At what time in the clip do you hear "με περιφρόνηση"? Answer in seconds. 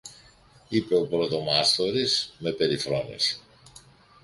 2.39-3.39